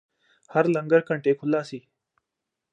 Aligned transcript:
ਹਰ 0.51 0.67
ਲੰਗਰ 0.67 1.03
ਘੰਟੇ 1.11 1.33
ਖੁਲਾ 1.33 1.61
ਸੀ 1.63 1.81